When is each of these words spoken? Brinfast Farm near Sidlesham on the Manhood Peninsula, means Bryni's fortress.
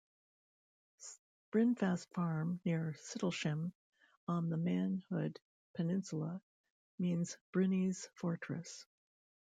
Brinfast 1.51 2.07
Farm 2.15 2.59
near 2.65 2.95
Sidlesham 2.97 3.71
on 4.27 4.49
the 4.49 4.57
Manhood 4.57 5.39
Peninsula, 5.75 6.41
means 6.97 7.37
Bryni's 7.53 8.09
fortress. 8.15 8.87